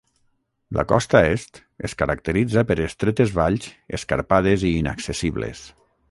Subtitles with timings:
[0.77, 3.67] La costa est es caracteritza per estretes valls
[3.99, 5.63] escarpades i inaccessibles.